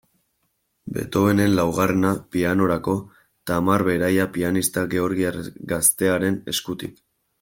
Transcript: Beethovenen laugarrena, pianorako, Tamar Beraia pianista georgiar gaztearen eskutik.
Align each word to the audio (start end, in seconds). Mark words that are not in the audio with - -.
Beethovenen 0.93 1.51
laugarrena, 1.59 2.13
pianorako, 2.35 2.95
Tamar 3.51 3.85
Beraia 3.91 4.25
pianista 4.39 4.87
georgiar 4.95 5.39
gaztearen 5.75 6.41
eskutik. 6.55 6.99